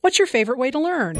[0.00, 1.16] What's your favorite way to learn?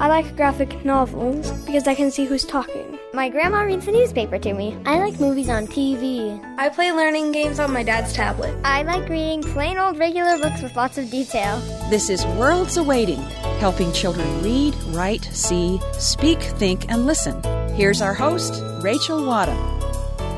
[0.00, 2.98] I like graphic novels because I can see who's talking.
[3.14, 4.76] My grandma reads the newspaper to me.
[4.84, 6.42] I like movies on TV.
[6.58, 8.52] I play learning games on my dad's tablet.
[8.64, 11.60] I like reading plain old regular books with lots of detail.
[11.88, 13.22] This is Worlds Awaiting,
[13.60, 17.40] helping children read, write, see, speak, think, and listen.
[17.76, 19.56] Here's our host, Rachel Wadham.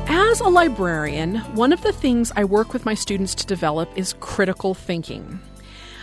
[0.07, 4.13] As a librarian, one of the things I work with my students to develop is
[4.19, 5.39] critical thinking.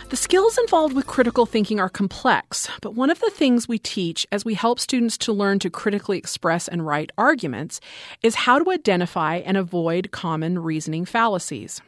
[0.09, 4.25] The skills involved with critical thinking are complex, but one of the things we teach
[4.31, 7.81] as we help students to learn to critically express and write arguments
[8.23, 11.81] is how to identify and avoid common reasoning fallacies.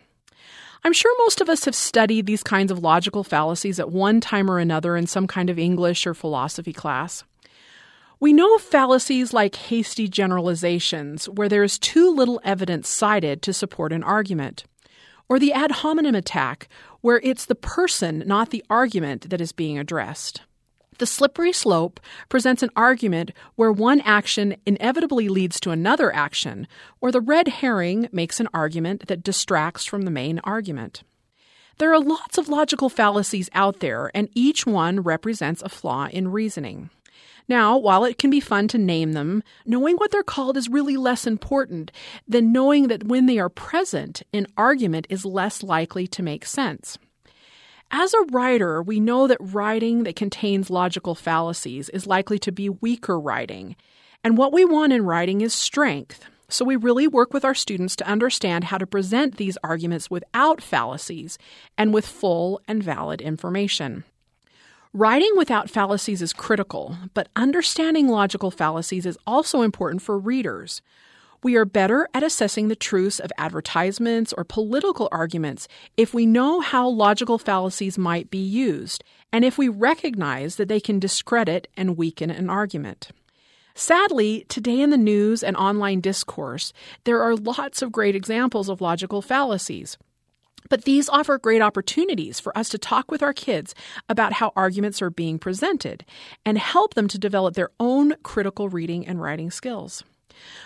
[0.83, 4.51] I'm sure most of us have studied these kinds of logical fallacies at one time
[4.51, 7.23] or another in some kind of English or philosophy class.
[8.19, 13.53] We know of fallacies like hasty generalizations, where there is too little evidence cited to
[13.53, 14.65] support an argument,
[15.29, 16.67] or the ad hominem attack,
[17.01, 20.41] where it's the person, not the argument, that is being addressed.
[20.97, 26.67] The slippery slope presents an argument where one action inevitably leads to another action,
[26.99, 31.03] or the red herring makes an argument that distracts from the main argument.
[31.77, 36.27] There are lots of logical fallacies out there, and each one represents a flaw in
[36.33, 36.89] reasoning.
[37.49, 40.95] Now, while it can be fun to name them, knowing what they're called is really
[40.95, 41.91] less important
[42.27, 46.99] than knowing that when they are present, an argument is less likely to make sense.
[47.89, 52.69] As a writer, we know that writing that contains logical fallacies is likely to be
[52.69, 53.75] weaker writing.
[54.23, 56.25] And what we want in writing is strength.
[56.49, 60.61] So we really work with our students to understand how to present these arguments without
[60.61, 61.39] fallacies
[61.79, 64.03] and with full and valid information.
[64.93, 70.81] Writing without fallacies is critical, but understanding logical fallacies is also important for readers.
[71.43, 76.59] We are better at assessing the truths of advertisements or political arguments if we know
[76.59, 81.95] how logical fallacies might be used, and if we recognize that they can discredit and
[81.95, 83.09] weaken an argument.
[83.75, 86.73] Sadly, today in the news and online discourse,
[87.03, 89.99] there are lots of great examples of logical fallacies.
[90.67, 93.73] But these offer great opportunities for us to talk with our kids
[94.09, 96.05] about how arguments are being presented
[96.45, 100.03] and help them to develop their own critical reading and writing skills.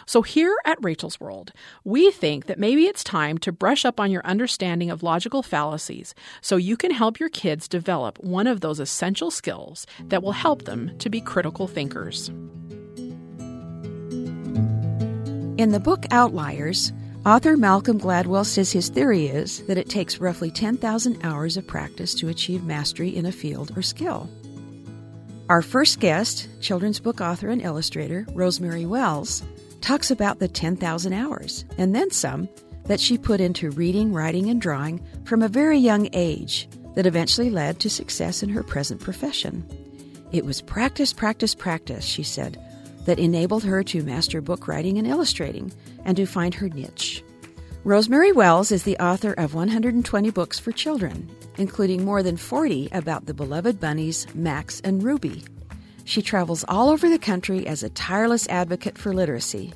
[0.05, 1.51] So, here at Rachel's World,
[1.83, 6.13] we think that maybe it's time to brush up on your understanding of logical fallacies
[6.41, 10.63] so you can help your kids develop one of those essential skills that will help
[10.63, 12.29] them to be critical thinkers.
[15.55, 16.91] In the book Outliers,
[17.25, 22.13] Author Malcolm Gladwell says his theory is that it takes roughly 10,000 hours of practice
[22.15, 24.29] to achieve mastery in a field or skill.
[25.47, 29.41] Our first guest, children's book author and illustrator Rosemary Wells,
[29.79, 32.49] talks about the 10,000 hours, and then some,
[32.87, 37.49] that she put into reading, writing, and drawing from a very young age that eventually
[37.49, 39.65] led to success in her present profession.
[40.33, 42.59] It was practice, practice, practice, she said,
[43.05, 45.71] that enabled her to master book writing and illustrating
[46.05, 47.23] and to find her niche.
[47.83, 53.25] Rosemary Wells is the author of 120 books for children, including more than 40 about
[53.25, 55.43] the beloved bunnies Max and Ruby.
[56.05, 59.73] She travels all over the country as a tireless advocate for literacy.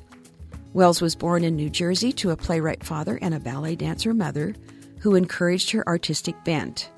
[0.72, 4.54] Wells was born in New Jersey to a playwright father and a ballet dancer mother
[5.00, 6.90] who encouraged her artistic bent.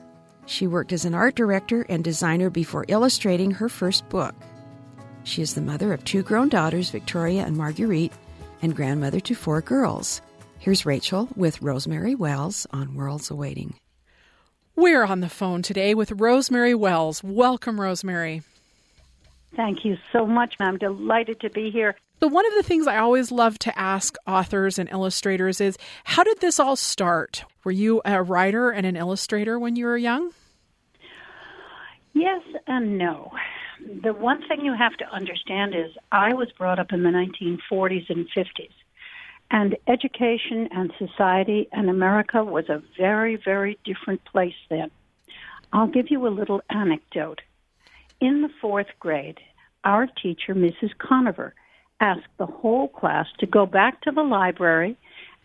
[0.46, 4.34] She worked as an art director and designer before illustrating her first book.
[5.24, 8.12] She is the mother of two grown daughters, Victoria and Marguerite,
[8.62, 10.20] and grandmother to four girls.
[10.58, 13.74] Here's Rachel with Rosemary Wells on Worlds Awaiting.
[14.76, 17.22] We're on the phone today with Rosemary Wells.
[17.22, 18.42] Welcome, Rosemary.
[19.56, 20.54] Thank you so much.
[20.60, 21.96] I'm delighted to be here.
[22.20, 26.22] So, one of the things I always love to ask authors and illustrators is how
[26.22, 27.44] did this all start?
[27.64, 30.32] Were you a writer and an illustrator when you were young?
[32.12, 33.32] Yes and no
[34.02, 38.08] the one thing you have to understand is I was brought up in the 1940s
[38.10, 38.70] and 50s.
[39.50, 44.90] And education and society and America was a very, very different place then.
[45.72, 47.40] I'll give you a little anecdote.
[48.20, 49.38] In the fourth grade,
[49.84, 50.96] our teacher, Mrs.
[50.98, 51.54] Conover,
[52.00, 54.96] asked the whole class to go back to the library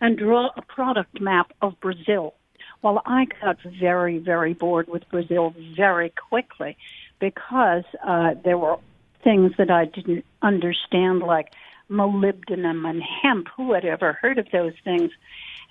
[0.02, 2.36] and draw a product map of Brazil.
[2.82, 6.78] Well, I got very, very bored with Brazil very quickly
[7.26, 8.78] because uh, there were
[9.24, 11.54] things that I didn't understand, like
[11.90, 13.48] molybdenum and hemp.
[13.58, 15.10] Who had ever heard of those things?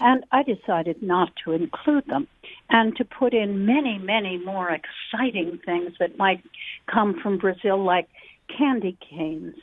[0.00, 2.26] And I decided not to include them
[2.70, 6.42] and to put in many, many more exciting things that might
[6.92, 8.08] come from Brazil, like
[8.58, 9.54] candy canes.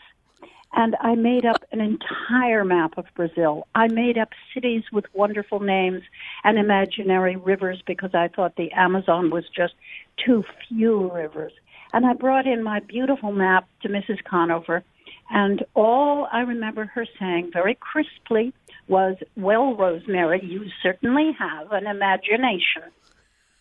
[0.73, 3.67] And I made up an entire map of Brazil.
[3.75, 6.03] I made up cities with wonderful names
[6.45, 9.73] and imaginary rivers because I thought the Amazon was just
[10.25, 11.51] too few rivers.
[11.93, 14.23] And I brought in my beautiful map to Mrs.
[14.23, 14.83] Conover,
[15.29, 18.53] and all I remember her saying very crisply
[18.87, 22.83] was, Well, Rosemary, you certainly have an imagination.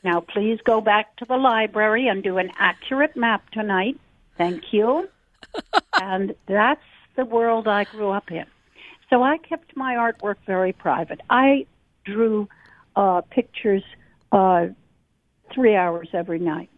[0.03, 3.99] Now, please go back to the library and do an accurate map tonight.
[4.37, 5.09] Thank you.
[6.01, 6.81] and that's
[7.17, 8.47] the world I grew up in.
[9.11, 11.21] So I kept my artwork very private.
[11.29, 11.67] I
[12.05, 12.49] drew
[12.97, 13.83] uh, pictures
[14.33, 14.69] uh,
[15.53, 16.71] three hours every night.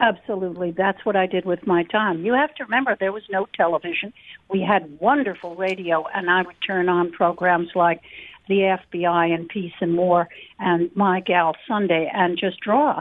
[0.00, 0.70] Absolutely.
[0.70, 2.24] That's what I did with my time.
[2.24, 4.12] You have to remember there was no television.
[4.48, 8.00] We had wonderful radio, and I would turn on programs like
[8.48, 13.00] the FBI and Peace and War and My Gal Sunday and just draw.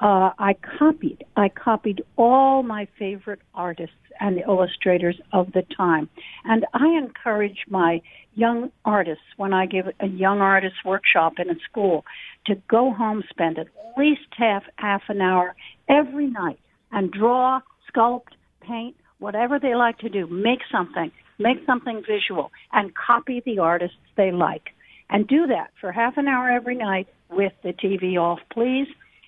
[0.00, 1.24] Uh, I copied.
[1.34, 6.08] I copied all my favorite artists and the illustrators of the time.
[6.44, 8.00] And I encourage my
[8.34, 12.04] young artists, when I give a young artist workshop in a school,
[12.46, 15.54] to go home, spend at least half, half an hour
[15.88, 16.58] every night
[16.92, 17.60] and draw,
[17.92, 20.26] sculpt, paint, whatever they like to do.
[20.26, 21.10] Make something.
[21.38, 24.70] Make something visual and copy the artists they like.
[25.10, 28.86] And do that for half an hour every night with the TV off, please,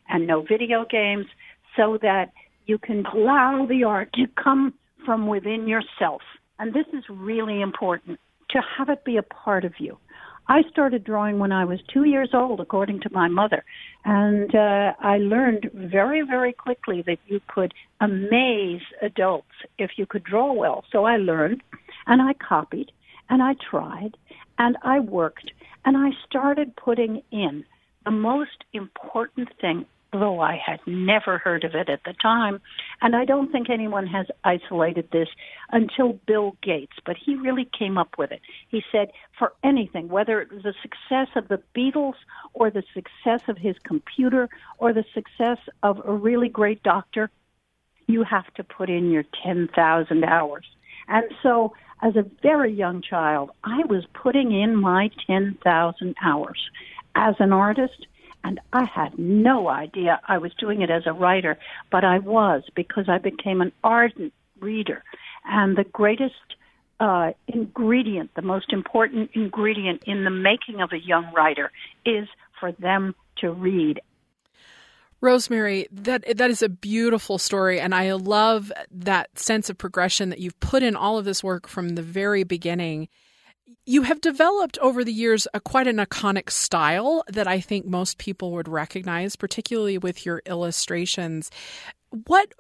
[0.09, 1.27] and no video games
[1.77, 2.33] so that
[2.67, 4.75] you can allow the art to come
[5.05, 6.23] from within yourself.
[6.59, 8.19] And this is really important
[8.51, 9.99] to have it be a part of you.
[10.49, 13.65] I started drawing when I was two years old, according to my mother.
[14.05, 20.23] And uh, I learned very, very quickly that you could amaze adults if you could
[20.23, 20.85] draw well.
[20.93, 21.63] So I learned
[22.07, 22.93] and I copied
[23.29, 24.17] and I tried
[24.59, 25.51] and I worked
[25.85, 27.65] and I started putting in
[28.05, 32.61] the most important thing though I had never heard of it at the time.
[33.01, 35.29] And I don't think anyone has isolated this
[35.73, 38.41] until Bill Gates, but he really came up with it.
[38.69, 42.15] He said, for anything, whether it was the success of the Beatles
[42.55, 44.49] or the success of his computer
[44.79, 47.31] or the success of a really great doctor,
[48.07, 50.65] you have to put in your 10,000 hours.
[51.09, 51.73] And so,
[52.03, 56.71] as a very young child, I was putting in my 10,000 hours
[57.15, 58.07] as an artist
[58.47, 61.59] and I had no idea I was doing it as a writer,
[61.91, 65.03] but I was because I became an ardent reader.
[65.45, 66.35] And the greatest
[67.01, 71.73] uh, ingredient, the most important ingredient in the making of a young writer
[72.05, 72.29] is
[72.61, 74.01] for them to read.
[75.21, 80.39] Rosemary, that that is a beautiful story, and I love that sense of progression that
[80.39, 83.09] you've put in all of this work from the very beginning.
[83.85, 88.19] You have developed over the years a quite an iconic style that I think most
[88.19, 91.51] people would recognize, particularly with your illustrations.
[92.27, 92.53] What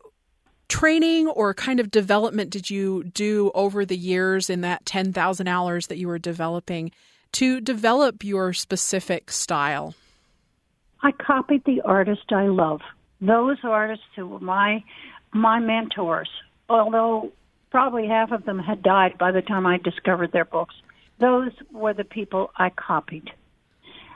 [0.68, 5.86] training or kind of development did you do over the years in that 10,000 hours
[5.86, 6.90] that you were developing
[7.32, 9.94] to develop your specific style?
[11.02, 12.80] I copied the artist I love.
[13.20, 14.82] Those artists who were my
[15.32, 16.30] my mentors,
[16.68, 17.30] although
[17.70, 20.74] probably half of them had died by the time I discovered their books
[21.20, 23.30] those were the people I copied.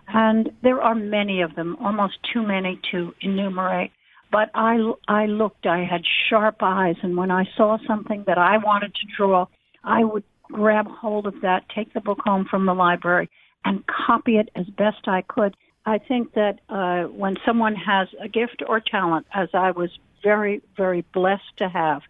[0.08, 3.92] And there are many of them, almost too many to enumerate.
[4.32, 8.58] But I, I looked, I had sharp eyes, and when I saw something that I
[8.58, 9.46] wanted to draw,
[9.82, 13.28] I would grab hold of that, take the book home from the library,
[13.64, 15.56] and copy it as best I could.
[15.84, 19.90] I think that uh, when someone has a gift or talent, as I was
[20.22, 22.02] very, very blessed to have,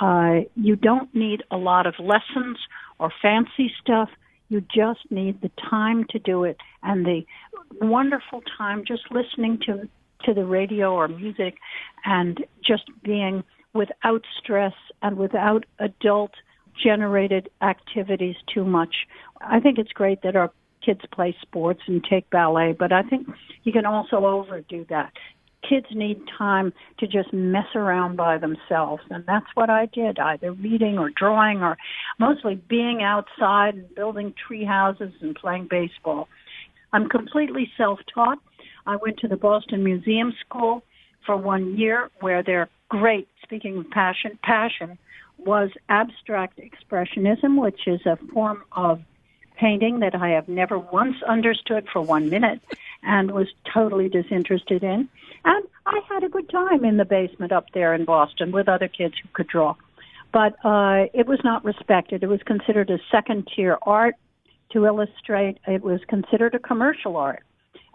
[0.00, 2.58] uh, you don't need a lot of lessons
[2.98, 4.10] or fancy stuff.
[4.48, 7.22] You just need the time to do it and the
[7.80, 9.88] wonderful time just listening to
[10.24, 11.56] to the radio or music
[12.04, 14.72] and just being without stress
[15.02, 16.30] and without adult
[16.82, 18.94] generated activities too much.
[19.40, 20.50] I think it's great that our
[20.84, 23.28] kids play sports and take ballet, but I think
[23.64, 25.12] you can also overdo that
[25.68, 30.52] kids need time to just mess around by themselves and that's what I did either
[30.52, 31.76] reading or drawing or
[32.18, 36.28] mostly being outside and building tree houses and playing baseball.
[36.92, 38.38] I'm completely self-taught.
[38.86, 40.82] I went to the Boston Museum School
[41.24, 44.98] for one year where their great speaking of passion passion
[45.38, 49.02] was abstract expressionism which is a form of
[49.56, 52.60] painting that I have never once understood for one minute
[53.04, 55.08] and was totally disinterested in.
[55.44, 58.88] And I had a good time in the basement up there in Boston with other
[58.88, 59.74] kids who could draw.
[60.32, 62.22] But uh, it was not respected.
[62.22, 64.16] It was considered a second tier art
[64.72, 65.58] to illustrate.
[65.66, 67.44] It was considered a commercial art.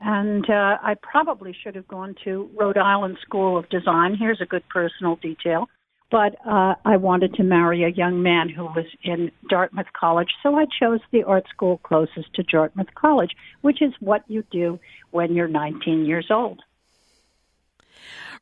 [0.02, 4.16] And uh, I probably should have gone to Rhode Island School of Design.
[4.16, 5.68] Here's a good personal detail.
[6.12, 10.56] But uh, I wanted to marry a young man who was in Dartmouth College, so
[10.56, 14.80] I chose the art school closest to Dartmouth College, which is what you do
[15.12, 16.62] when you're 19 years old.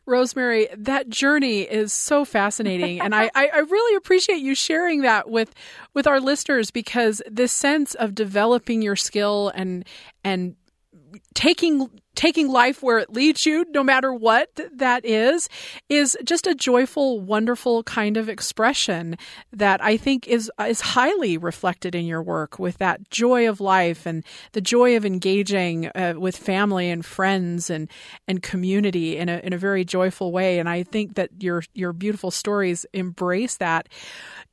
[0.05, 3.01] Rosemary, that journey is so fascinating.
[3.01, 5.53] and I, I, really appreciate you sharing that with
[5.93, 9.85] with our listeners because this sense of developing your skill and
[10.23, 10.55] and
[11.33, 15.47] taking taking life where it leads you, no matter what that is,
[15.87, 19.15] is just a joyful, wonderful kind of expression
[19.53, 24.07] that I think is is highly reflected in your work with that joy of life
[24.07, 27.87] and the joy of engaging uh, with family and friends and
[28.27, 30.57] and community in a in a very joyful way.
[30.57, 33.87] And I think that your your beautiful stories embrace that.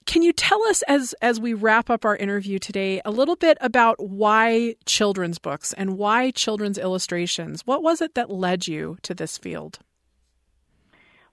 [0.06, 3.56] Can you tell us as as we wrap up our interview today a little bit
[3.60, 7.62] about why children's books and why children's illustrations?
[7.64, 9.78] What was it that led you to this field?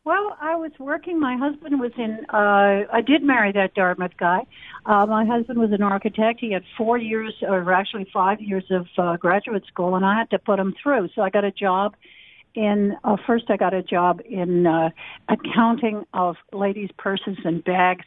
[0.03, 1.19] Well, I was working.
[1.19, 2.25] My husband was in.
[2.29, 4.47] Uh, I did marry that Dartmouth guy.
[4.85, 6.39] Uh, my husband was an architect.
[6.39, 10.31] He had four years, or actually five years of uh, graduate school, and I had
[10.31, 11.09] to put him through.
[11.13, 11.95] So I got a job
[12.55, 12.95] in.
[13.03, 14.89] Uh, first, I got a job in uh,
[15.29, 18.05] accounting of ladies' purses and bags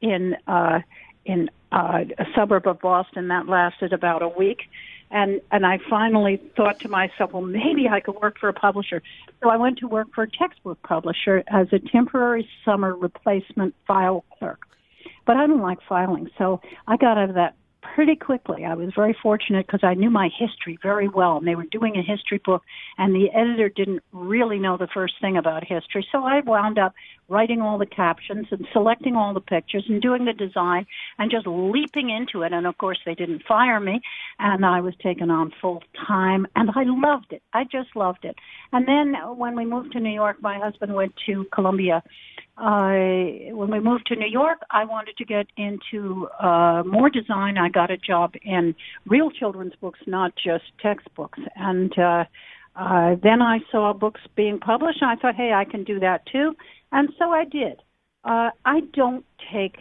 [0.00, 0.80] in uh,
[1.24, 3.28] in uh, a suburb of Boston.
[3.28, 4.62] That lasted about a week,
[5.10, 9.02] and and I finally thought to myself, well, maybe I could work for a publisher.
[9.42, 14.24] So I went to work for a textbook publisher as a temporary summer replacement file
[14.38, 14.66] clerk.
[15.26, 17.56] But I don't like filing, so I got out of that
[17.94, 18.64] pretty quickly.
[18.64, 21.96] I was very fortunate because I knew my history very well, and they were doing
[21.96, 22.62] a history book,
[22.98, 26.06] and the editor didn't really know the first thing about history.
[26.12, 26.94] So I wound up
[27.28, 30.86] writing all the captions and selecting all the pictures and doing the design
[31.18, 32.52] and just leaping into it.
[32.52, 34.00] And of course, they didn't fire me,
[34.38, 37.42] and I was taken on full time, and I loved it.
[37.52, 38.36] I just loved it.
[38.72, 42.02] And then when we moved to New York, my husband went to Columbia
[42.58, 47.58] I when we moved to New York, I wanted to get into uh, more design.
[47.58, 48.74] I got a job in
[49.06, 51.38] real children's books, not just textbooks.
[51.54, 52.24] And uh,
[52.76, 56.26] uh, then I saw books being published, and I thought, hey, I can do that
[56.30, 56.54] too.
[56.92, 57.80] And so I did.
[58.24, 59.76] Uh, I don't take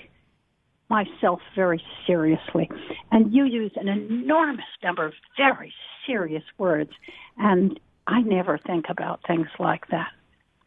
[0.89, 2.69] myself very seriously,
[3.11, 5.73] and you use an enormous number of very
[6.05, 6.91] serious words,
[7.37, 10.09] and I never think about things like that.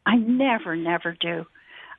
[0.07, 1.45] I never, never do.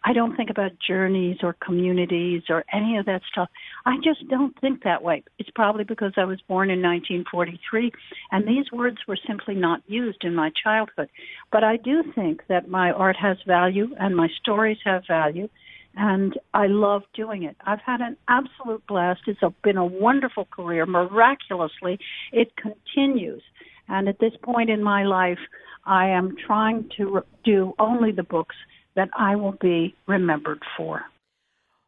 [0.03, 3.49] I don't think about journeys or communities or any of that stuff.
[3.85, 5.23] I just don't think that way.
[5.37, 7.91] It's probably because I was born in 1943
[8.31, 11.09] and these words were simply not used in my childhood.
[11.51, 15.49] But I do think that my art has value and my stories have value
[15.95, 17.57] and I love doing it.
[17.65, 19.21] I've had an absolute blast.
[19.27, 20.85] It's been a wonderful career.
[20.85, 21.99] Miraculously,
[22.31, 23.43] it continues.
[23.89, 25.39] And at this point in my life,
[25.85, 28.55] I am trying to do only the books
[28.99, 31.05] that I will be remembered for.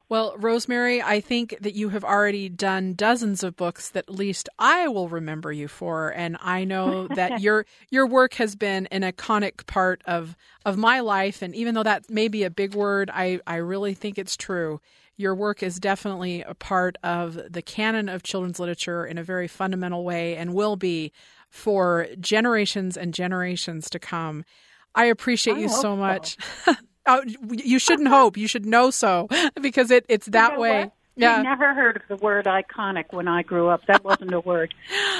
[0.07, 4.47] Well, Rosemary, I think that you have already done dozens of books that at least
[4.57, 9.01] I will remember you for, and I know that your your work has been an
[9.01, 11.41] iconic part of of my life.
[11.41, 14.79] And even though that may be a big word, I I really think it's true.
[15.17, 19.49] Your work is definitely a part of the canon of children's literature in a very
[19.49, 21.11] fundamental way, and will be
[21.49, 24.45] for generations and generations to come.
[24.95, 26.37] I appreciate I you so much.
[26.63, 26.73] So.
[27.05, 28.17] Oh, you shouldn't uh-huh.
[28.17, 28.37] hope.
[28.37, 29.27] You should know so
[29.61, 30.79] because it, it's that you know way.
[30.83, 30.93] What?
[31.17, 31.35] Yeah.
[31.35, 33.85] I never heard of the word iconic when I grew up.
[33.87, 34.73] That wasn't a word.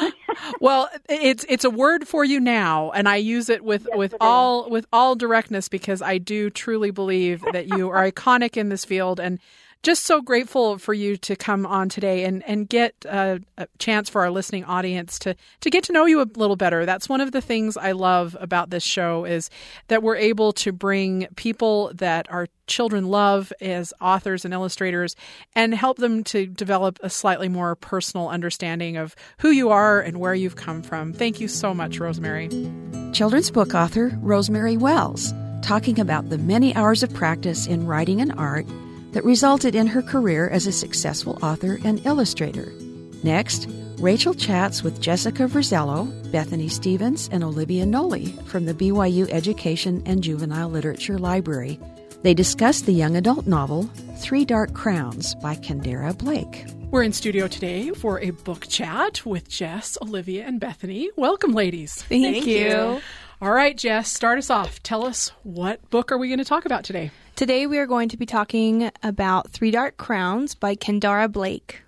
[0.61, 4.15] well, it's it's a word for you now, and I use it with yes, with
[4.21, 4.71] all is.
[4.71, 9.19] with all directness because I do truly believe that you are iconic in this field
[9.19, 9.39] and
[9.83, 14.09] just so grateful for you to come on today and, and get a, a, chance
[14.09, 16.85] for our listening audience to, to get to know you a little better.
[16.85, 19.49] That's one of the things I love about this show is
[19.87, 25.15] that we're able to bring people that our children love as authors and illustrators
[25.55, 30.19] and help them to develop a slightly more personal understanding of who you are and
[30.19, 31.11] where you've come from.
[31.11, 32.49] Thank you so much, Rosemary.
[33.13, 38.31] Children's book author Rosemary Wells talking about the many hours of practice in writing and
[38.33, 38.65] art
[39.11, 42.71] that resulted in her career as a successful author and illustrator.
[43.23, 43.67] Next,
[43.99, 50.23] Rachel chats with Jessica Verzello, Bethany Stevens, and Olivia Noli from the BYU Education and
[50.23, 51.79] Juvenile Literature Library.
[52.23, 53.83] They discuss the young adult novel
[54.17, 56.65] Three Dark Crowns by Kendare Blake.
[56.91, 61.09] We're in studio today for a book chat with Jess, Olivia, and Bethany.
[61.15, 62.01] Welcome, ladies.
[62.03, 62.67] Thank, Thank you.
[62.67, 63.01] you.
[63.41, 64.83] All right, Jess, start us off.
[64.83, 67.11] Tell us what book are we going to talk about today?
[67.41, 71.81] Today we are going to be talking about Three Dark Crowns by Kendare Blake.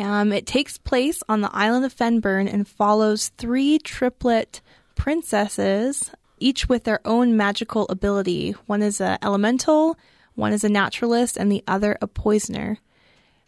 [0.00, 4.60] Um, it takes place on the island of Fennbirn and follows three triplet
[4.96, 8.56] princesses, each with their own magical ability.
[8.66, 9.96] One is an elemental,
[10.34, 12.78] one is a naturalist, and the other a poisoner.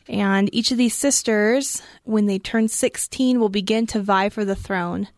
[0.08, 4.54] And each of these sisters, when they turn 16, will begin to vie for the
[4.54, 5.08] throne.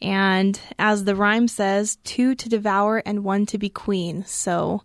[0.00, 4.24] And as the rhyme says, two to devour and one to be queen.
[4.24, 4.80] So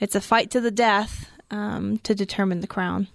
[0.00, 3.08] it's a fight to the death um, to determine the crown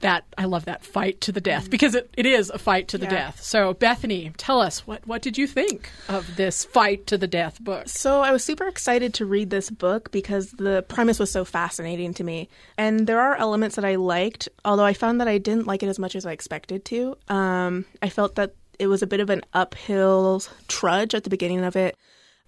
[0.00, 2.98] that I love that fight to the death because it, it is a fight to
[2.98, 3.10] the yeah.
[3.10, 3.42] death.
[3.42, 7.62] So Bethany, tell us what what did you think of this fight to the death
[7.62, 7.88] book?
[7.88, 12.14] So I was super excited to read this book because the premise was so fascinating
[12.14, 12.48] to me.
[12.76, 15.88] And there are elements that I liked, although I found that I didn't like it
[15.88, 17.16] as much as I expected to.
[17.28, 21.64] Um, I felt that it was a bit of an uphill trudge at the beginning
[21.64, 21.96] of it.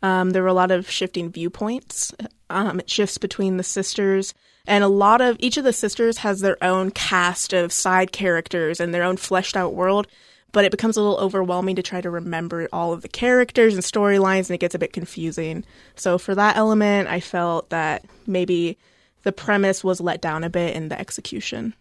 [0.03, 2.13] Um, there were a lot of shifting viewpoints.
[2.51, 4.35] Um, it shifts between the sisters.
[4.67, 8.81] And a lot of each of the sisters has their own cast of side characters
[8.81, 10.07] and their own fleshed out world
[10.53, 13.83] but it becomes a little overwhelming to try to remember all of the characters and
[13.83, 15.65] storylines and it gets a bit confusing.
[15.95, 18.79] So for that element i felt that maybe
[19.23, 21.75] the premise was let down a bit in the execution.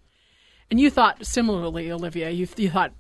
[0.70, 2.30] And you thought similarly olivia.
[2.30, 2.92] You, you thought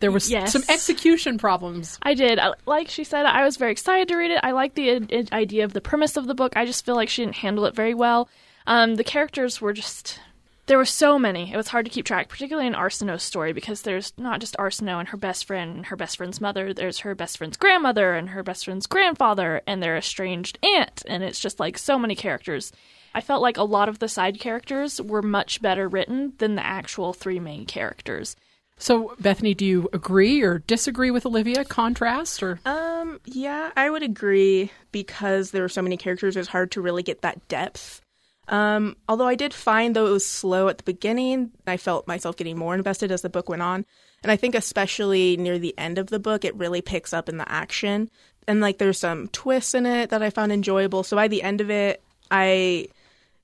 [0.00, 0.52] there was yes.
[0.52, 1.98] some execution problems.
[2.02, 2.38] I did.
[2.66, 4.40] Like she said, I was very excited to read it.
[4.42, 6.52] I like the idea of the premise of the book.
[6.56, 8.28] I just feel like she didn't handle it very well.
[8.66, 10.20] Um, the characters were just
[10.66, 11.52] there were so many.
[11.52, 14.98] It was hard to keep track, particularly in Arsinoe's story, because there's not just Arsinoe
[14.98, 16.74] and her best friend and her best friend's mother.
[16.74, 21.22] There's her best friend's grandmother and her best friend's grandfather and their estranged aunt, and
[21.22, 22.72] it's just like so many characters.
[23.14, 26.66] I felt like a lot of the side characters were much better written than the
[26.66, 28.36] actual three main characters.
[28.78, 31.64] So, Bethany, do you agree or disagree with Olivia?
[31.64, 32.60] Contrast or?
[32.66, 36.36] Um, yeah, I would agree because there were so many characters.
[36.36, 38.02] It's hard to really get that depth
[38.48, 42.74] um, although I did find those slow at the beginning, I felt myself getting more
[42.74, 43.84] invested as the book went on.
[44.22, 47.38] And I think especially near the end of the book, it really picks up in
[47.38, 48.08] the action.
[48.46, 51.02] And like there's some twists in it that I found enjoyable.
[51.02, 52.88] So by the end of it, I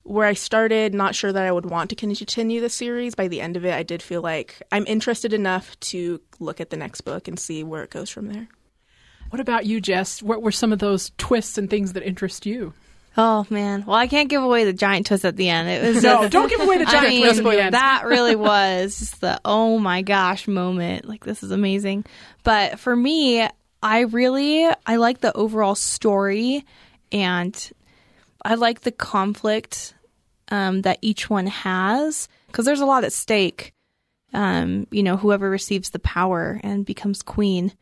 [0.03, 3.41] where I started not sure that I would want to continue the series, by the
[3.41, 7.01] end of it I did feel like I'm interested enough to look at the next
[7.01, 8.47] book and see where it goes from there.
[9.29, 10.21] What about you, Jess?
[10.21, 12.73] What were some of those twists and things that interest you?
[13.15, 13.83] Oh man!
[13.85, 15.69] Well, I can't give away the giant twist at the end.
[15.69, 17.73] It was no, don't give away the giant I mean, twist at the end.
[17.73, 21.05] That really was the oh my gosh moment.
[21.05, 22.05] Like this is amazing.
[22.43, 23.47] But for me,
[23.83, 26.65] I really I like the overall story,
[27.11, 27.71] and
[28.43, 29.92] I like the conflict
[30.53, 33.73] um, that each one has because there's a lot at stake.
[34.33, 37.73] Um, you know, whoever receives the power and becomes queen,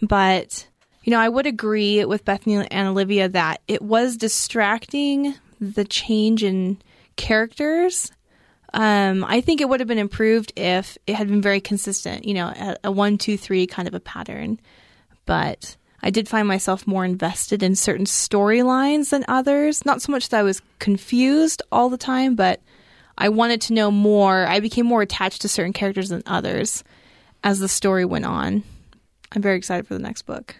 [0.00, 0.66] but
[1.02, 6.44] you know, I would agree with Bethany and Olivia that it was distracting the change
[6.44, 6.80] in
[7.16, 8.12] characters.
[8.72, 12.34] Um, I think it would have been improved if it had been very consistent, you
[12.34, 14.60] know, a, a one, two, three kind of a pattern.
[15.26, 19.84] But I did find myself more invested in certain storylines than others.
[19.84, 22.60] Not so much that I was confused all the time, but
[23.18, 24.46] I wanted to know more.
[24.46, 26.82] I became more attached to certain characters than others
[27.44, 28.62] as the story went on.
[29.32, 30.56] I'm very excited for the next book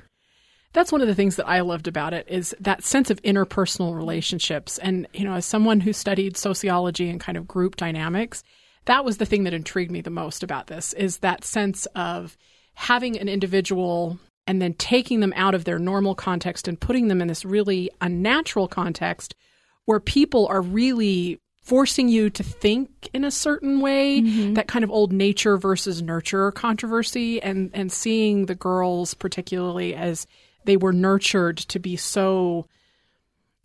[0.72, 3.96] that's one of the things that I loved about it is that sense of interpersonal
[3.96, 4.78] relationships.
[4.78, 8.44] And, you know, as someone who studied sociology and kind of group dynamics,
[8.84, 12.36] that was the thing that intrigued me the most about this is that sense of
[12.74, 14.18] having an individual
[14.50, 17.88] and then taking them out of their normal context and putting them in this really
[18.00, 19.36] unnatural context
[19.84, 24.54] where people are really forcing you to think in a certain way mm-hmm.
[24.54, 30.26] that kind of old nature versus nurture controversy and and seeing the girls particularly as
[30.64, 32.66] they were nurtured to be so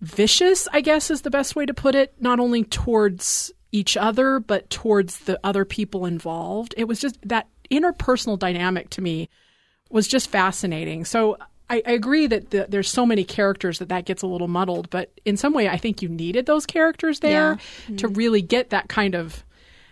[0.01, 4.39] vicious, I guess is the best way to put it, not only towards each other,
[4.39, 6.75] but towards the other people involved.
[6.77, 9.29] It was just that interpersonal dynamic to me
[9.95, 11.05] was just fascinating.
[11.05, 11.37] So
[11.69, 14.89] I, I agree that the, there's so many characters that that gets a little muddled,
[14.89, 17.55] but in some way, I think you needed those characters there yeah.
[17.55, 17.95] mm-hmm.
[17.95, 19.43] to really get that kind of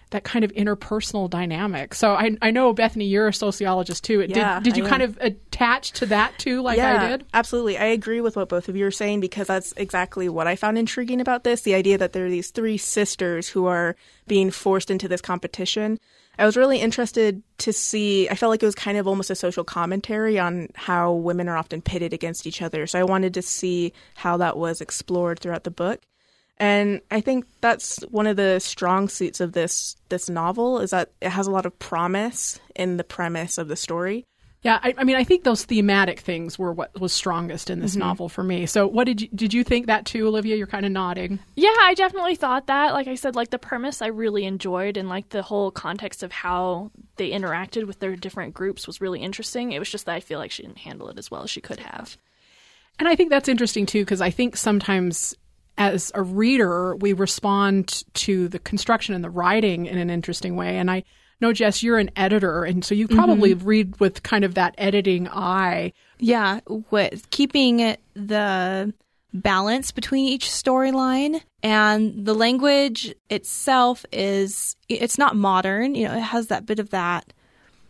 [0.09, 1.95] that kind of interpersonal dynamic.
[1.95, 4.21] So I, I know Bethany, you're a sociologist too.
[4.21, 7.25] Yeah, did, did you kind of attach to that too, like yeah, I did?
[7.33, 10.55] Absolutely, I agree with what both of you are saying because that's exactly what I
[10.57, 11.61] found intriguing about this.
[11.61, 13.95] The idea that there are these three sisters who are
[14.27, 15.97] being forced into this competition.
[16.37, 18.27] I was really interested to see.
[18.27, 21.57] I felt like it was kind of almost a social commentary on how women are
[21.57, 22.87] often pitted against each other.
[22.87, 26.01] So I wanted to see how that was explored throughout the book.
[26.57, 31.11] And I think that's one of the strong suits of this this novel is that
[31.21, 34.25] it has a lot of promise in the premise of the story.
[34.63, 37.91] Yeah, I, I mean, I think those thematic things were what was strongest in this
[37.91, 37.99] mm-hmm.
[37.99, 38.65] novel for me.
[38.65, 40.55] So, what did you did you think that too, Olivia?
[40.55, 41.39] You're kind of nodding.
[41.55, 42.93] Yeah, I definitely thought that.
[42.93, 46.31] Like I said, like the premise I really enjoyed, and like the whole context of
[46.31, 49.73] how they interacted with their different groups was really interesting.
[49.73, 51.61] It was just that I feel like she didn't handle it as well as she
[51.61, 52.17] could have.
[52.99, 55.35] And I think that's interesting too, because I think sometimes
[55.77, 60.77] as a reader, we respond to the construction and the writing in an interesting way.
[60.77, 61.03] And I,
[61.41, 63.67] know, Jess, you're an editor, and so you probably mm-hmm.
[63.67, 65.93] read with kind of that editing eye.
[66.19, 68.93] Yeah, with keeping the
[69.33, 76.21] balance between each storyline and the language itself is it's not modern you know it
[76.21, 77.33] has that bit of that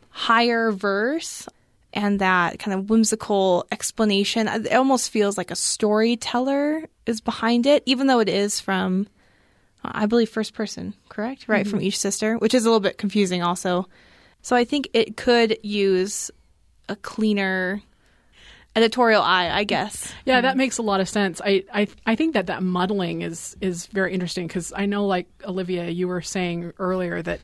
[0.10, 1.47] higher verse
[1.91, 7.84] and that kind of whimsical explanation it almost feels like a storyteller is behind it
[7.86, 9.06] even though it is from
[9.84, 11.72] i believe first person correct right mm-hmm.
[11.72, 13.88] from each sister which is a little bit confusing also
[14.41, 16.32] so i think it could use
[16.89, 17.82] a cleaner
[18.76, 20.13] editorial eye, I guess.
[20.26, 21.41] Yeah, that makes a lot of sense.
[21.43, 25.28] I I, I think that that muddling is is very interesting because I know, like
[25.46, 27.41] Olivia, you were saying earlier that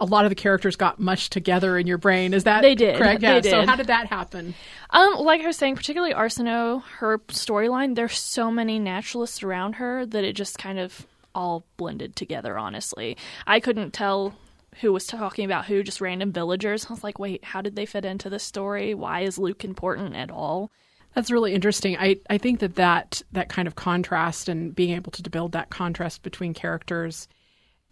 [0.00, 2.34] a lot of the characters got mushed together in your brain.
[2.34, 2.98] Is that they did?
[2.98, 3.22] Correct.
[3.22, 3.34] Yeah.
[3.34, 3.50] They did.
[3.50, 4.54] So how did that happen?
[4.90, 7.94] Um, like I was saying, particularly Arsinoe, her storyline.
[7.94, 12.58] There's so many naturalists around her that it just kind of all blended together.
[12.58, 13.16] Honestly,
[13.46, 14.34] I couldn't tell
[14.80, 16.86] who was talking about who, just random villagers.
[16.86, 18.94] I was like, wait, how did they fit into this story?
[18.94, 20.70] Why is Luke important at all?
[21.14, 21.96] That's really interesting.
[21.96, 25.70] I, I think that, that that kind of contrast and being able to build that
[25.70, 27.28] contrast between characters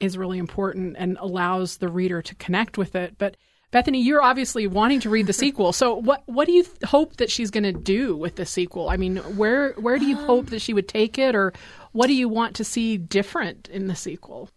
[0.00, 3.14] is really important and allows the reader to connect with it.
[3.18, 3.36] But
[3.70, 5.72] Bethany, you're obviously wanting to read the sequel.
[5.72, 8.88] So what what do you th- hope that she's going to do with the sequel?
[8.88, 11.52] I mean, where where do you um, hope that she would take it, or
[11.92, 14.50] what do you want to see different in the sequel?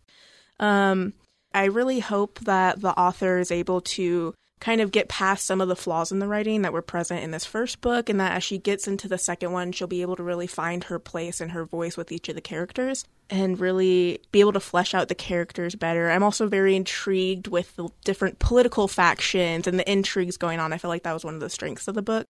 [0.60, 1.14] Um,
[1.54, 5.68] I really hope that the author is able to kind of get past some of
[5.68, 8.44] the flaws in the writing that were present in this first book, and that as
[8.44, 11.52] she gets into the second one, she'll be able to really find her place and
[11.52, 15.16] her voice with each of the characters and really be able to flesh out the
[15.16, 16.10] characters better.
[16.10, 20.72] I'm also very intrigued with the different political factions and the intrigues going on.
[20.72, 22.26] I feel like that was one of the strengths of the book.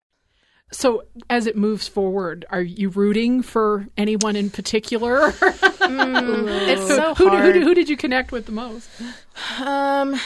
[0.71, 5.31] So, as it moves forward, are you rooting for anyone in particular?
[5.31, 7.55] mm, it's so who, hard.
[7.55, 8.89] Who, who, who, did you connect with the most?
[9.63, 10.19] Um,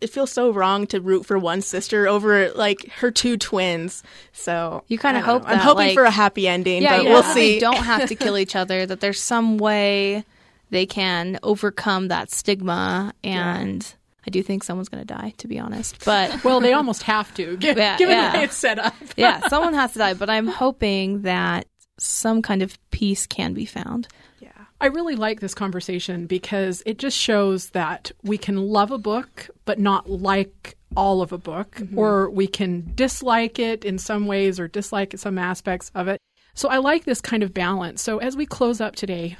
[0.00, 4.02] it feels so wrong to root for one sister over like her two twins.
[4.32, 5.44] So you kind of hope.
[5.44, 7.54] That, I'm hoping like, for a happy ending, yeah, but yeah, we'll see.
[7.54, 8.84] They don't have to kill each other.
[8.84, 10.24] That there's some way
[10.70, 13.82] they can overcome that stigma and.
[13.82, 16.04] Yeah I do think someone's going to die, to be honest.
[16.04, 18.32] But well, they almost have to, given, yeah, given yeah.
[18.32, 18.94] the way it's set up.
[19.16, 20.14] yeah, someone has to die.
[20.14, 21.66] But I'm hoping that
[21.98, 24.08] some kind of peace can be found.
[24.40, 28.98] Yeah, I really like this conversation because it just shows that we can love a
[28.98, 31.98] book, but not like all of a book, mm-hmm.
[31.98, 36.20] or we can dislike it in some ways or dislike some aspects of it.
[36.54, 38.02] So I like this kind of balance.
[38.02, 39.36] So as we close up today,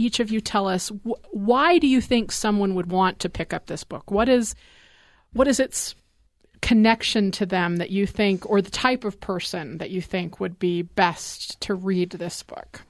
[0.00, 3.52] each of you tell us wh- why do you think someone would want to pick
[3.52, 4.10] up this book?
[4.10, 4.54] What is
[5.32, 5.94] what is its
[6.62, 10.58] connection to them that you think or the type of person that you think would
[10.58, 12.82] be best to read this book?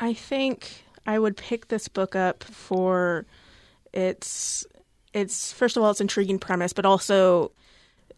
[0.00, 3.26] I think I would pick this book up for
[3.92, 4.66] its
[5.14, 7.52] its first of all its intriguing premise, but also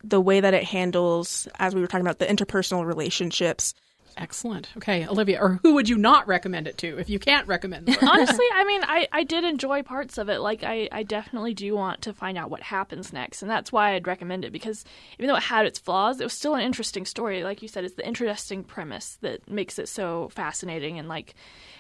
[0.03, 3.75] the way that it handles, as we were talking about, the interpersonal relationships
[4.17, 4.71] Excellent.
[4.77, 7.89] Okay, Olivia, or who would you not recommend it to if you can't recommend?
[8.03, 10.41] Honestly, I mean, I, I did enjoy parts of it.
[10.41, 13.95] Like, I, I definitely do want to find out what happens next, and that's why
[13.95, 14.85] I'd recommend it because
[15.19, 17.45] even though it had its flaws, it was still an interesting story.
[17.45, 20.99] Like you said, it's the interesting premise that makes it so fascinating.
[20.99, 21.35] And like,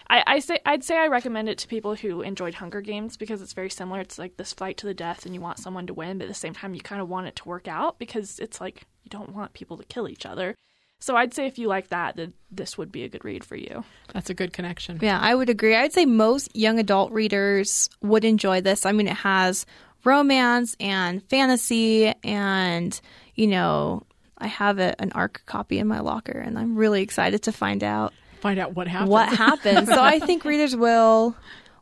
[0.08, 3.42] I, I say I'd say I recommend it to people who enjoyed Hunger Games because
[3.42, 4.00] it's very similar.
[4.00, 6.28] It's like this fight to the death, and you want someone to win, but at
[6.28, 9.10] the same time, you kind of want it to work out because it's like you
[9.10, 10.54] don't want people to kill each other.
[11.00, 13.56] So I'd say if you like that, that this would be a good read for
[13.56, 13.84] you.
[14.12, 14.98] That's a good connection.
[15.00, 15.76] Yeah, I would agree.
[15.76, 18.84] I'd say most young adult readers would enjoy this.
[18.84, 19.64] I mean, it has
[20.04, 23.00] romance and fantasy, and
[23.34, 24.02] you know,
[24.38, 27.84] I have a, an ARC copy in my locker, and I'm really excited to find
[27.84, 29.10] out find out what happens.
[29.10, 29.88] What happens?
[29.88, 31.36] so I think readers will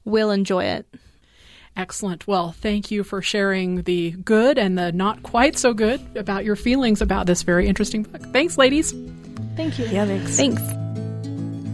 [0.04, 0.86] will enjoy it.
[1.76, 2.26] Excellent.
[2.26, 6.56] Well, thank you for sharing the good and the not quite so good about your
[6.56, 8.22] feelings about this very interesting book.
[8.32, 8.92] Thanks, ladies.
[9.56, 9.84] Thank you.
[9.86, 10.36] Yeah, thanks.
[10.36, 10.62] Thanks.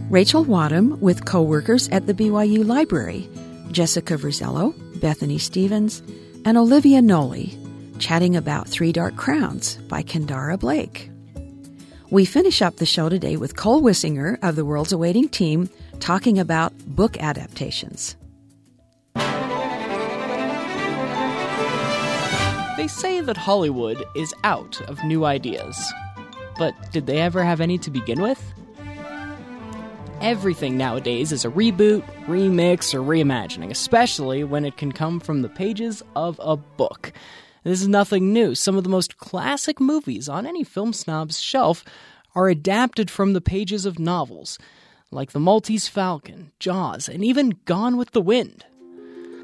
[0.09, 3.29] Rachel Wadham with co-workers at the BYU Library,
[3.71, 6.03] Jessica Verzello, Bethany Stevens,
[6.45, 7.57] and Olivia Noli,
[7.97, 11.09] chatting about Three Dark Crowns by Kendare Blake.
[12.09, 16.37] We finish up the show today with Cole Wissinger of the World's Awaiting team talking
[16.37, 18.15] about book adaptations.
[22.75, 25.93] They say that Hollywood is out of new ideas.
[26.57, 28.53] But did they ever have any to begin with?
[30.21, 35.49] Everything nowadays is a reboot, remix, or reimagining, especially when it can come from the
[35.49, 37.13] pages of a book.
[37.63, 38.55] This is nothing new.
[38.55, 41.85] Some of the most classic movies on any film snob's shelf
[42.33, 44.57] are adapted from the pages of novels,
[45.11, 48.65] like The Maltese Falcon, Jaws, and even Gone with the Wind.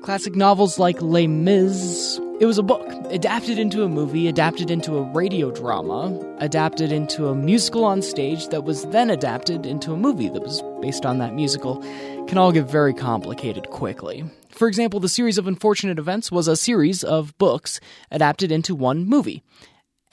[0.02, 4.98] Classic novels like Les Mis It was a book, adapted into a movie, adapted into
[4.98, 9.98] a radio drama, adapted into a musical on stage that was then adapted into a
[9.98, 11.84] movie that was based on that musical.
[12.28, 14.24] Can all get very complicated quickly.
[14.52, 19.06] For example, the series of unfortunate events was a series of books adapted into one
[19.06, 19.44] movie,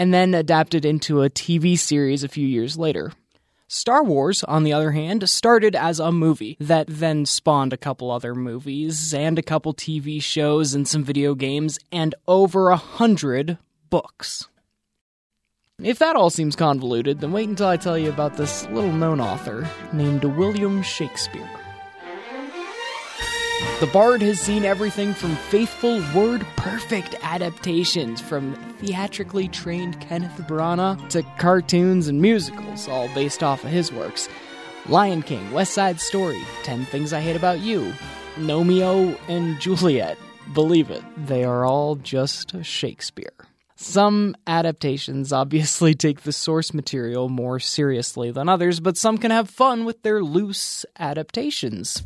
[0.00, 3.12] and then adapted into a TV series a few years later.
[3.68, 8.12] Star Wars, on the other hand, started as a movie that then spawned a couple
[8.12, 13.58] other movies and a couple TV shows and some video games and over a hundred
[13.90, 14.46] books.
[15.82, 19.20] If that all seems convoluted, then wait until I tell you about this little known
[19.20, 21.50] author named William Shakespeare.
[23.80, 31.08] The Bard has seen everything from faithful, word perfect adaptations from theatrically trained Kenneth Branagh
[31.10, 34.28] to cartoons and musicals, all based off of his works.
[34.88, 37.92] Lion King, West Side Story, 10 Things I Hate About You,
[38.38, 40.18] Romeo and Juliet.
[40.52, 43.32] Believe it, they are all just Shakespeare.
[43.74, 49.48] Some adaptations obviously take the source material more seriously than others, but some can have
[49.48, 52.02] fun with their loose adaptations.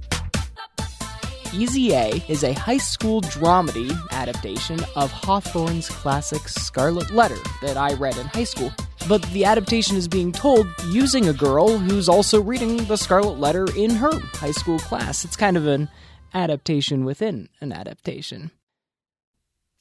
[1.53, 7.95] Easy A is a high school dramedy adaptation of Hawthorne's classic Scarlet Letter that I
[7.95, 8.73] read in high school.
[9.09, 13.67] But the adaptation is being told using a girl who's also reading the Scarlet Letter
[13.77, 15.25] in her high school class.
[15.25, 15.89] It's kind of an
[16.33, 18.53] adaptation within an adaptation.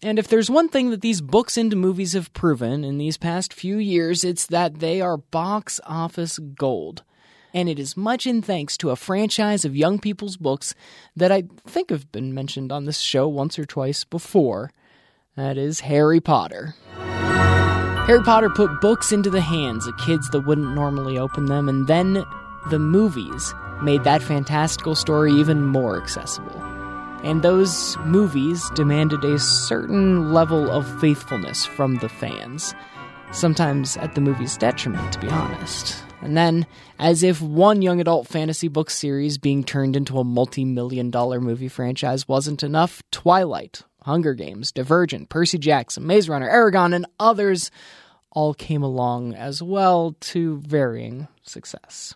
[0.01, 3.53] And if there's one thing that these books into movies have proven in these past
[3.53, 7.03] few years, it's that they are box office gold
[7.53, 10.75] and it is much in thanks to a franchise of young people's books
[11.15, 14.71] that I think have been mentioned on this show once or twice before.
[15.35, 16.75] That is Harry Potter.
[16.95, 21.87] Harry Potter put books into the hands of kids that wouldn't normally open them, and
[21.87, 22.25] then
[22.69, 26.59] the movies made that fantastical story even more accessible.
[27.23, 32.73] And those movies demanded a certain level of faithfulness from the fans,
[33.31, 36.03] sometimes at the movie's detriment, to be honest.
[36.21, 40.65] And then, as if one young adult fantasy book series being turned into a multi
[40.65, 46.93] million dollar movie franchise wasn't enough, Twilight, Hunger Games, Divergent, Percy Jackson, Maze Runner, Eragon,
[46.93, 47.71] and others
[48.31, 52.15] all came along as well to varying success.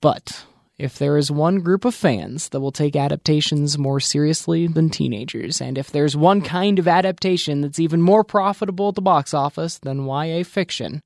[0.00, 0.44] But
[0.76, 5.60] if there is one group of fans that will take adaptations more seriously than teenagers,
[5.60, 9.78] and if there's one kind of adaptation that's even more profitable at the box office
[9.78, 11.00] than YA fiction,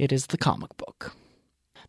[0.00, 1.12] it is the comic book.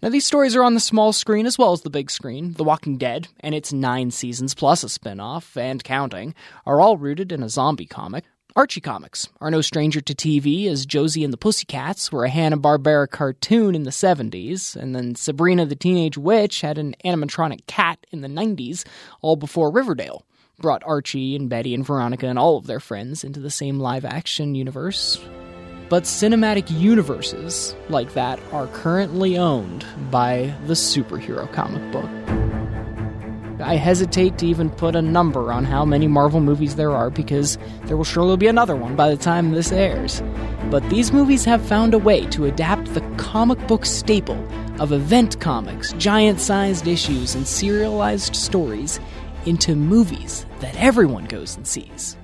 [0.03, 2.53] Now, these stories are on the small screen as well as the big screen.
[2.53, 6.97] The Walking Dead, and its nine seasons plus a spin off, and counting, are all
[6.97, 8.25] rooted in a zombie comic.
[8.53, 13.09] Archie comics are no stranger to TV, as Josie and the Pussycats were a Hanna-Barbera
[13.09, 18.19] cartoon in the 70s, and then Sabrina the Teenage Witch had an animatronic cat in
[18.19, 18.85] the 90s,
[19.21, 20.25] all before Riverdale
[20.59, 24.53] brought Archie and Betty and Veronica and all of their friends into the same live-action
[24.53, 25.17] universe
[25.91, 32.09] but cinematic universes like that are currently owned by the superhero comic book.
[33.61, 37.57] I hesitate to even put a number on how many Marvel movies there are because
[37.87, 40.23] there will surely be another one by the time this airs.
[40.69, 44.41] But these movies have found a way to adapt the comic book staple
[44.79, 49.01] of event comics, giant sized issues, and serialized stories
[49.45, 52.15] into movies that everyone goes and sees.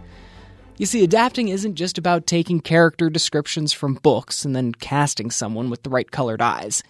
[0.78, 5.72] You see, adapting isn't just about taking character descriptions from books and then casting someone
[5.72, 6.84] with the right colored eyes.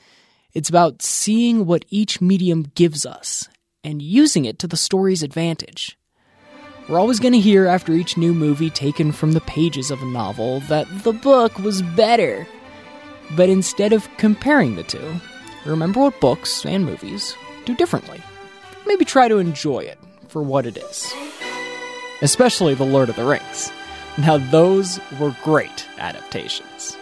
[0.53, 3.47] It's about seeing what each medium gives us
[3.85, 5.97] and using it to the story's advantage.
[6.89, 10.05] We're always going to hear after each new movie taken from the pages of a
[10.05, 12.45] novel that the book was better.
[13.37, 15.15] But instead of comparing the two,
[15.65, 18.21] remember what books and movies do differently.
[18.85, 21.13] Maybe try to enjoy it for what it is.
[22.21, 23.71] Especially The Lord of the Rings.
[24.17, 26.97] Now, those were great adaptations.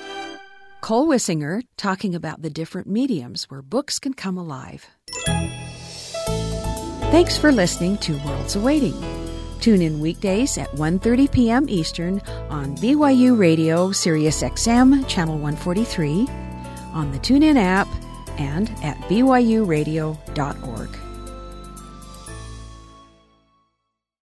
[0.82, 4.86] Cole Wissinger talking about the different mediums where books can come alive.
[7.12, 8.94] Thanks for listening to Worlds Awaiting.
[9.62, 11.70] Tune in weekdays at 1:30 p.m.
[11.70, 16.28] Eastern on BYU Radio Sirius XM channel 143,
[16.94, 17.88] on the TuneIn app,
[18.38, 21.05] and at byuradio.org.